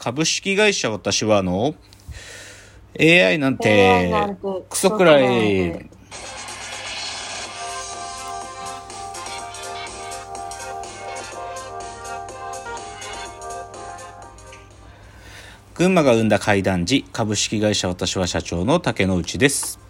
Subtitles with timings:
[0.00, 1.74] 株式会社私はあの
[2.98, 4.10] AI なんて
[4.70, 5.66] クソくらクソくらい。
[5.68, 5.72] い
[15.74, 19.89] 群馬が生んだ怪談時株式会社私は社長の竹之内です。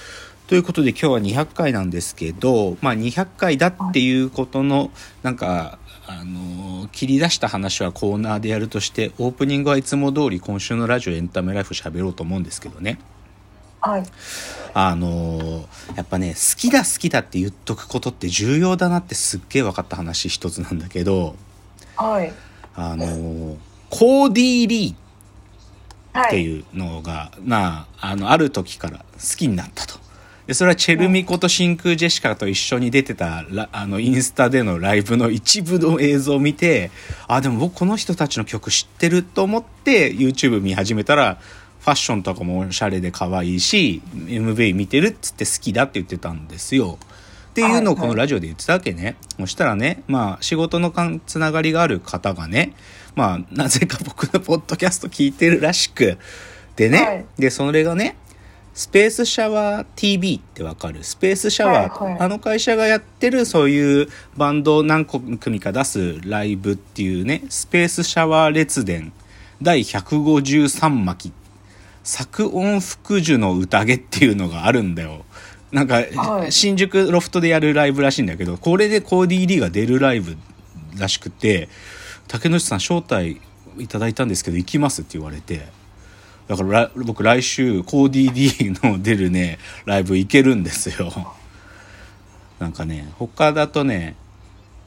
[0.51, 4.91] ということで今日は200回なんですけど、まあ、200回だっていうことの
[5.23, 12.99] なんかあの切り出した話はコーナーでやるとしてオープニングはいつも通り今週のラジオエンタメライフ喋ろうと思うんですけどね
[13.79, 14.03] はい。
[14.73, 21.37] あのーやっぱね好きだ好きだって言っとくことって重要だなってすっげえ分かった話一つなんだけど
[21.95, 22.33] はい。
[22.75, 23.57] あのー
[23.89, 26.27] コーディー・リーはい。
[26.27, 30.00] っていうのが、なああのある時から好きになったと。
[30.47, 36.91] でそれはチェルミコと真空ジェシカと一緒に出てたラあのインスタでのライブの一部の映像を見て
[37.27, 41.37] あでも僕この人たちの曲知ってると思って YouTube 見始めたら
[41.79, 46.99] ファッションとかもおしゃれで可愛いし MV 見てるっつって好きだって言ってたんですよ。
[47.51, 49.17] っていうのをこのラジオで言ってたわけね。
[49.37, 52.73] そしたらね、まあ仕事のかんつながりがある方がね、
[53.15, 56.17] まあなぜか僕のポッドキャスト聞いてるらしく、
[56.77, 58.15] でね、はいで、それがね、
[58.73, 61.03] スペースシャワー TV ってわかる？
[61.03, 62.21] スペースシャワー、はいはい。
[62.21, 64.07] あの会社がやってるそういう
[64.37, 69.11] バンドを何組か出すライブっていうね、スペースシャワー列伝
[69.61, 71.33] 第153巻。
[72.03, 75.23] 作音福寿の宴っていうのがあるんだよ。
[75.71, 76.51] なんか、はい。
[76.51, 80.35] 新宿ロフトでやるライブらしいんだけど、これでコーディー・リーが出るライブ
[80.97, 81.69] らしくて、
[82.27, 83.39] 竹野内さん招待
[83.77, 85.67] いただいたんですけど行きますって言われて、
[86.47, 91.11] だからら僕来週コーディー・リーの出るね、ライブ行けるんですよ。
[92.59, 94.15] なんかね、他だとね、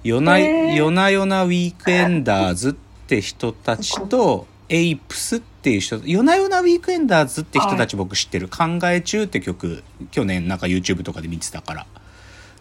[0.05, 2.73] 夜な、へー夜な夜なウィークエンダーズっ
[3.07, 8.49] て人たちと、エイプスっていう人、夜な夜なウィークエンダーズって人たち僕知ってる。
[8.49, 11.87] 考え中って曲、去年なんか YouTube とかで見てたから。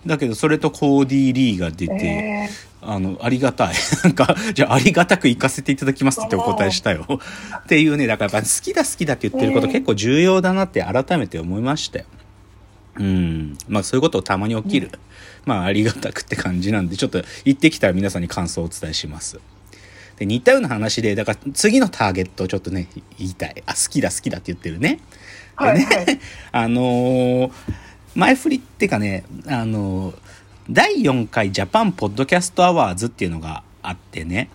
[0.05, 2.49] だけどそれとコーディー・リーが出て、え
[2.85, 3.75] あの、ありがたい。
[4.03, 7.07] なんか、じゃあありがたく行かせていただきますってお答えしたよ。
[7.63, 12.05] っていうね、だからやっぱ好きだ好きだって言ってることえー結構重要だなって改めて思いましたよ。
[12.97, 13.57] うん。
[13.67, 14.91] まあそういうことたまに起きる。
[15.45, 19.39] まあありがたくって感じなんで、ちょっと行ってきたら皆さんに感想をお伝えします。
[20.17, 22.87] で、似たような話で、だから次のターゲットをちょっとね、
[23.17, 23.63] 言いたい。
[23.65, 24.99] あ、好きだ好きだって言ってるね。
[25.57, 25.79] ー、はい。
[25.79, 26.19] でねはい。
[26.51, 27.51] あのー
[28.15, 30.15] 前振りっていうかね、あのー
[30.69, 34.49] 第4回ジャパンポッドキャストアワーズっていうのがあってね、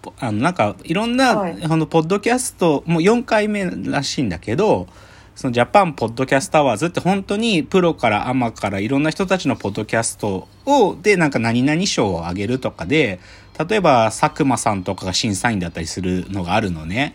[0.00, 4.88] ぽあの、なんか、いろんな、はいあの、ポッドキャスト、もう4回目らしいんだけど、
[5.34, 13.20] そのジャパンポッドキャストアワーズって本当にプロからアマからいろんな人たちのポッドキャストを、で、なんか何々賞をあげるとかで、
[13.68, 17.14] 例えば佐久間さんとかが審査員だったりするのがあるのね。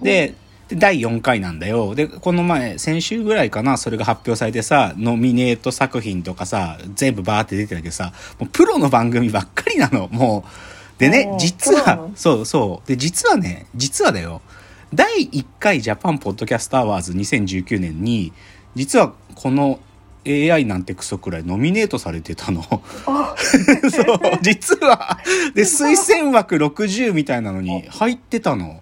[0.00, 0.34] で、
[0.68, 1.94] で第4回なんだよ。
[1.94, 10.74] で、この前、先週ぐらいかな、それが発表されてさ、ノミネート作品とかさ、全部バーって出てたけどさ、もうプロの番組ばっかりなの、もう。
[10.96, 12.88] でね実はそうそう。
[12.88, 14.40] で、実はね、実はだよ、
[14.94, 18.32] 第1回ジャパンポッドキャストアワーズ2019年に、
[18.74, 19.80] 実はこの
[20.26, 22.64] AI なんてクソくらえノミネートされてたの。
[23.06, 23.34] あ、
[23.90, 25.18] そう、実は。
[25.54, 28.80] で、推薦枠60みたいなのに入ってたの。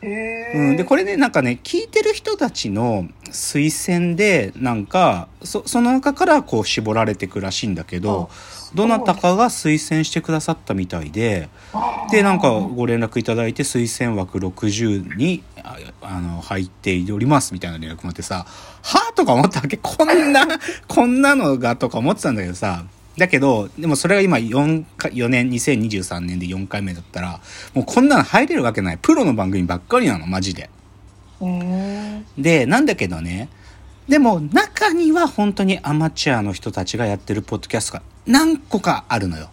[0.00, 3.70] えうん、でこれねなんかね聞いてる人たちの推
[4.00, 8.30] 薦でなんかそその中からこう絞られてくらしいんだけど
[8.74, 11.48] どなたかが推薦してくださったみたいで
[12.10, 18.46] でなんかご連絡いただいて推薦枠60にああの入っておりますみたいな連絡もあってさ
[18.82, 19.76] はあとか思ったわけ。
[19.78, 20.46] こんな
[20.86, 22.84] こんなのがとか思ってたんだけどさ
[23.18, 27.40] だけどでもそれが今 4, か4年2023年で4回目だったら
[27.74, 30.70] もうこんなの入れるわけないプロの番組ばっかりなのマジで。
[31.40, 33.48] えでなんだけどね
[34.08, 39.50] でも中には本当にアマチュアの人たちがやってるポッドキャストが何個かあるのよ。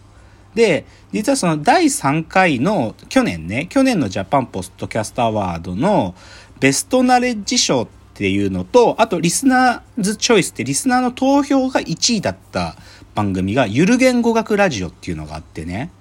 [0.56, 6.16] で実はその第3回の去年ね去年のジャパンポッドキャストアワードの
[6.60, 12.78] ベストナレッジ賞っていうのとあとリスナーズチョイスってリスナーの投票が1位だった
[13.16, 15.92] 番組がゆる言語学ラジオっていうのがあってね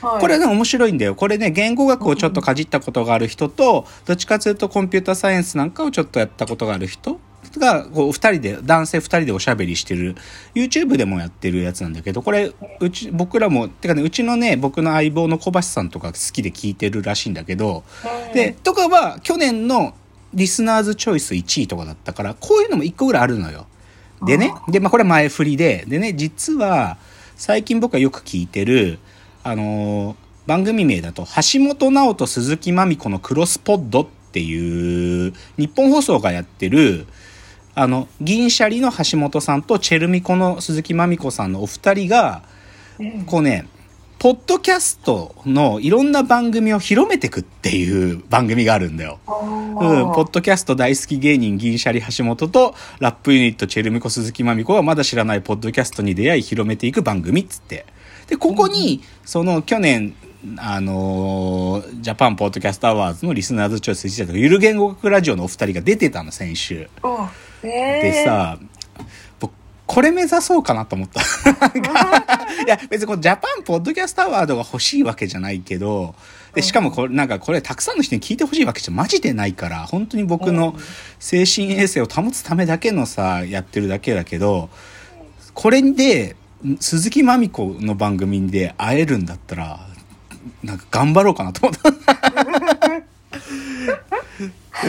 [0.00, 1.14] はい、これね、面白いんだよ。
[1.14, 7.20] これね、言語学をちょっとかじったことがある人と、どっちかというとコンピューターサイエンスなんかをちょっとやったことがある人
[7.56, 10.16] が、こう、二人で、男性二人でおしゃべりしてる、
[10.54, 17.84] YouTube でもやってるやつなんだけど、これ、うち、僕らも、てかね、うちのね、僕の相棒の小橋さんとか好きで聞いてるらしいんだけど、
[18.34, 19.94] で、とかは、去年の
[20.34, 23.66] リスナーズチョイス1位とかだったから、こういうのも1個ぐらいあるのよ。
[24.26, 26.96] でね、で、まあ、これ前振りで、でね、実は、
[27.36, 28.98] 最近僕がよく聞いてる、
[29.42, 37.06] あのー番組名だと、橋本直人鈴木まみ子のクロスポッドっていう、日本放送がやってる、
[37.74, 42.42] あの、銀シャリの橋本さんとチェルミコの鈴木まみ子さんのお二人が、
[43.26, 43.66] こうね、
[44.22, 49.18] ポッドキャストのいろんな番組を広めてくっていう番組があるんだよ。
[49.26, 49.74] うん、
[50.14, 57.84] ポッドキャスト大好き芸人銀シャリ橋本とラップユニットチェルミコ鈴木まみ子がまだ知らないポッドキャストに出会い広めていく番組っつって。
[58.28, 60.14] で、ここに、その去年、
[60.56, 66.88] あのージャパンポッドキャストアワーズのリスナーズチョイス1位だとゆる言語学ラジオのお二人が出てたの、先週。
[67.62, 68.71] でさ、僕、
[69.92, 71.20] これ目指そうかなと思った。
[71.20, 71.24] い
[72.66, 76.14] や、別にこのジャパンポッドキャストアワードが欲しいわけじゃないけど、
[76.54, 80.74] で、しかもこれ、なんかこれたくさんの人に聞いてほしいわけじゃマジでないから、本当に僕の
[81.18, 84.70] 精神衛生を保つためだけのさ、やってるだけだけど、
[85.52, 86.36] これで、
[86.80, 89.86] 鈴木まみ子の番組で会えるんだったら、
[90.64, 91.92] なんか頑張ろうかなと思った。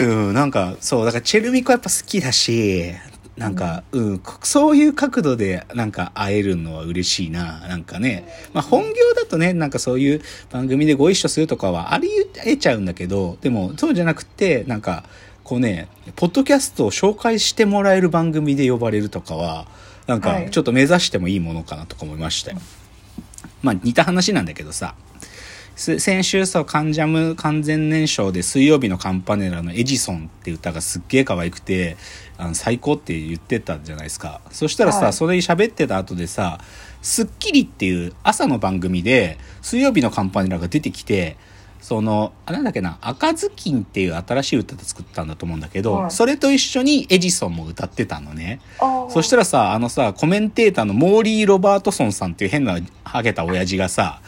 [0.00, 2.94] うん、なんか、そう、だからチェルミコやっぱ好きだし、
[3.36, 7.60] なんか、うん、こそういう角度でなんか会えるのは嬉しいな。
[7.68, 8.28] なんかね。
[8.52, 15.04] まあ本業だとね、なんかそういう番組でご一緒するとかはあり得ちゃうんだけど、でもそうじゃなくて、なんか、
[15.42, 19.66] こうね、ポッドキャストを紹介してもらえる番組で呼ばれるとかは、
[20.06, 22.58] なんかはいちょっと目指してもいいものかなとか思いましたよ。
[23.62, 25.13] まあ似た話なんだけどさ、す
[25.76, 31.96] 先週さ、カンジャム完全燃焼で水曜日のカンパネラのエジソンって歌がすっげえ可愛くて、
[32.38, 34.40] あの最高って言ってたじゃないですか。
[34.52, 36.60] そしたらさ、はいそれ喋ってた後でさ、
[37.02, 41.36] スッキリっていう朝の番組で水曜日のカンパネラが出てきて、
[41.84, 48.60] その、あ、なんだっけな、赤ずきんっていう新しい歌で作ったんだと思うんだけど、はいそれと一緒にエジソンも歌ってたのね。
[49.10, 54.22] そしたらさ、あのさ、コメンテーターのモーリー・ロバートソンさんっていう変なハゲた親父がさ、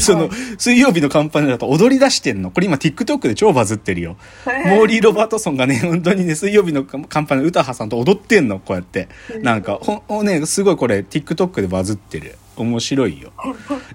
[0.00, 2.52] その、はい水曜日のカンパネラと踊り出してんの。
[2.52, 4.16] これ今 TikTok で超バズってるよ。
[4.46, 9.08] モーリー・ロバートソンがね、 本当にね、水曜日のカンパネラ詩羽さんと踊ってんの、こうやって。
[9.42, 12.36] なんか、ほね、すごいこれ TikTok でバズってる。
[12.60, 13.32] 面白いよ。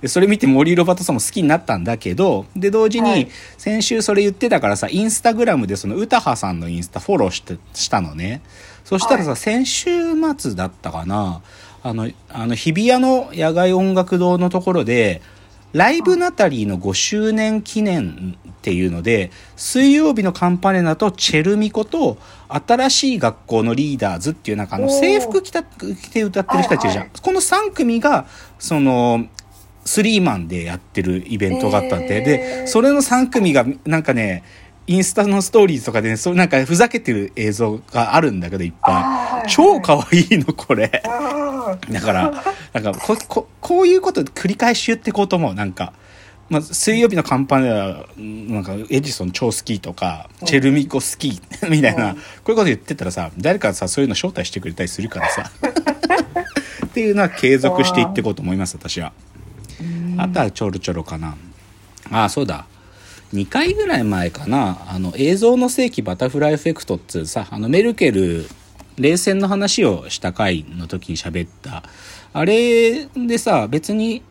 [0.01, 8.41] でそれ見てモーリー・ロバートソンも好きになったんだけど、で、同時にはい、先週それ言ってたからさ、インスタグラムでその詩羽さんのインスタフォローして、したのね。
[8.83, 9.89] そしたらさ、はい先週
[10.37, 11.41] 末だったかな、
[11.83, 15.21] あの、あの、日比谷の野外音楽堂のところで、
[15.75, 22.17] ライブナタリーの5周年記念っていうので、水曜日のカンパネラとチェルミコと、
[22.47, 27.09] 新しい学校のリーダーズっていうなんかあの制服着た着て歌ってる人たちじゃん。
[27.09, 28.25] この3組が、
[28.57, 29.25] その、
[29.83, 32.05] スリーマンでやってるイベントがあったって。
[32.05, 34.43] へーで、それの3組が、なんかね、
[34.87, 39.49] インスタのストーリーズとかでね、そうなんかふざけてる映像があるんだけど、いっぱい。
[39.49, 40.87] 超可愛いの、これ。
[41.89, 42.43] だから、
[42.73, 45.53] なんかこ、こ、こういうこと繰り返し言ってこうと思う。
[45.55, 45.93] なんか、
[46.49, 55.49] まあ、水曜日のカンパネラ、なんか、エジソン超好きとか、チェルミコ好き、 みたいな、うんこういうこと言ってたらさ、誰かさ、そういうの招待してくれたりするからさ。
[56.85, 59.11] っていうのは継続していっていこうと思います、私は。
[60.17, 61.35] あとはちょろちょろかな。
[62.11, 62.67] ああ、そうだ。
[63.35, 68.47] 2回ぐらい前かな、あの、映像の世紀バタフライエフェクトっていうさ、あの、メルケル、
[68.97, 71.83] 冷戦の話をした回の時に喋った。
[72.33, 74.23] あれでさ、別に、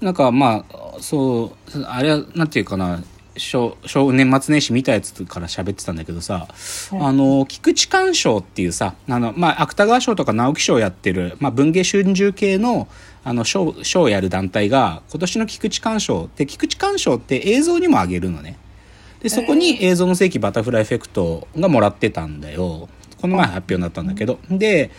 [0.00, 3.02] なんかまあ、そう、あれは、なんていうかな、
[3.36, 6.48] 小、小年末年始見たやつから喋ってたんだけどさ、
[6.92, 12.88] あの、菊池寛賞っていうさ、あの、まあ、芥川賞とか直木賞やってる、まあ、文芸春秋系の、
[13.24, 18.58] あの、賞、賞をやる団体が、今年の菊池寛賞って、菊池寛賞って映像にもあげるのね。
[19.20, 22.88] で、そこに映像の世紀バタフライエフェクトがもらってたんだよ。
[23.20, 24.40] この前発表になったんだけど。
[24.50, 24.90] で、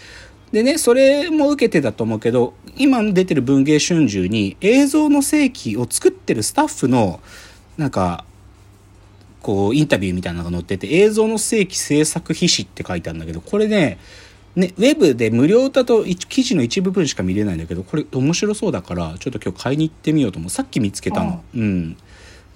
[0.53, 7.19] でね、それも受けてたと思うけど、今出てる文芸春秋に映像の世紀を作ってるスタッフの、
[7.75, 8.23] なんか、
[9.41, 13.97] こう、インタビューみたいなのが載ってて、映像の世紀制作秘史って書いてあるんだけど、これね、
[14.55, 20.49] ね、ウェブで無料だと一記事の一部分しか見れないんだけど、これ面白そうだから、ちょっと今日買いに行ってみようと思う。
[20.51, 21.43] さっき見つけたの。
[21.55, 21.97] うん。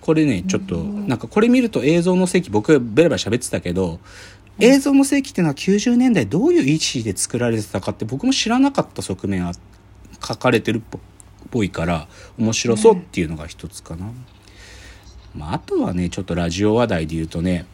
[0.02, 4.00] これね、ちょっと、なんかこれ見ると映像の世紀、僕ベラベラ喋ってたけど、
[4.60, 9.54] 映像の世紀っていうのは90年代どういう意思で作られてたかって僕も知らなかった側面は
[10.26, 11.00] 書かれてるっぽ
[11.52, 14.12] ぽいから面白そうっていうのが一つかな。
[15.36, 17.68] まあ、あとはねちょっとラジオ話題で言うとね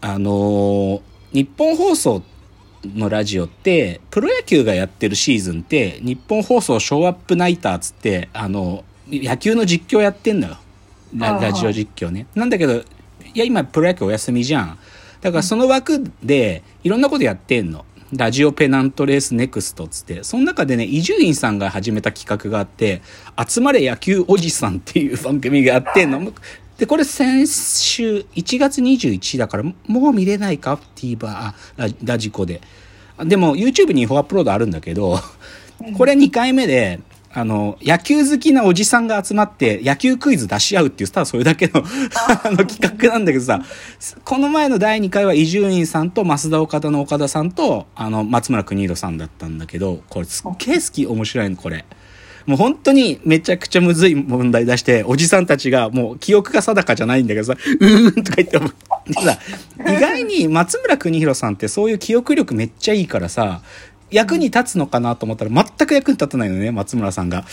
[0.00, 1.00] あのー
[1.34, 2.22] 日本放送
[2.94, 10.58] のラジオって、プロ野球がやってるシーズンって、日本放送ショーアップナイターっつって、あの、野球の実況やってんだよ。
[11.16, 12.26] ララジオ実況ね。
[12.34, 12.84] なんだけど、い
[13.34, 14.78] や、今プロ野球お休みじゃん。
[15.20, 17.84] だからその枠で、いろんなことやってんの。
[18.12, 23.02] ラジオペナントレースネクストっつって、その中でね、伊集院さんが始めた企画があって、
[23.46, 26.32] 集まれ野球おじさんっていう番組があってんの。
[26.78, 31.52] で、これ先週、1月21だから、もう見れないか ?TVer、
[32.02, 32.60] ラジコで。
[33.18, 35.18] でも、YouTube に違法アップロードあるんだけど、
[35.96, 37.00] これ2回目で、
[37.36, 43.60] あの、野球好きなおじさんが集まって、野球クイズ出し合うっていう、ただそれだけの あの企画なんだけどさ、
[44.24, 51.84] この前の第2回は伊集院さんと増田岡田の岡田さんと、あの、松村邦弘さんだったんだけど、これすっげえ好き、面白いの、これ。
[52.46, 58.70] もう本当にめちゃくちゃむずい問題出して、おじさんたちがもう記憶が定かじゃないんだけどさ、 うーんとか言っても、
[59.06, 59.38] でさ、
[59.80, 63.62] 意外に松村邦弘さんってそういう記憶力めっちゃいいからさ、
[64.10, 67.44] 役に立つのかなと思ったら全く役に立たないのね、松村さんが。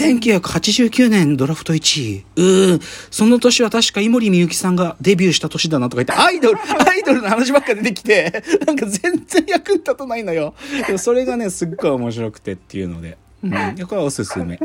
[0.00, 2.24] 1989年ドラフト1位。
[2.36, 10.54] うーん、その年は確か井森美幸さんがデビューした年だなとか言って、アイドル、 アイドルの話ばっか出てきて、なんか全然役に立たないのよ。
[10.86, 13.18] でもそれがね、すっごい面白くてっていうので。
[13.50, 14.58] うん、これはおすすめ。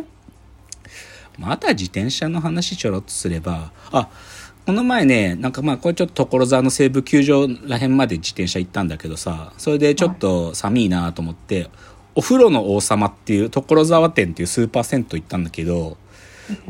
[1.37, 4.09] また自転車の話ちょろっとすれば、あ、
[4.65, 11.69] この前ね、なんかまあこれちょっと所沢の西武球場らへんまで自転車行ったんだけどさ、それでちょっと寒いなと思って、
[12.13, 15.97] お風呂の王様っていう所沢店っていうスーパー銭湯行ったんだけど、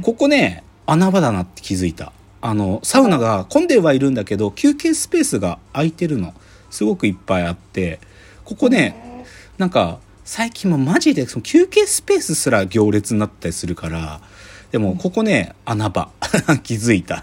[0.01, 2.13] ここね、穴場だなって気づいた。
[2.41, 6.33] あの、サウナが混んではいるんだけど、休憩スペースが空いてるの。
[6.69, 7.99] すごくいっぱいあって、
[8.45, 9.25] ここね、
[9.57, 9.99] なんか、
[10.33, 14.21] 最近もマジでその休憩スペースすら行列になったりするから、
[14.71, 16.09] でもここね、穴場。
[16.63, 17.21] 気づいた。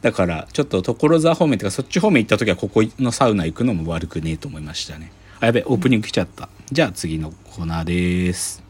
[0.00, 5.12] だから、ちょっと所沢方面とかそっち方面行った時はここのサウナ行くのも悪くねえと思いましたね。
[5.38, 6.48] あ、やべ、オープニング来ちゃった。
[6.72, 8.67] じゃあ次のコーナーです。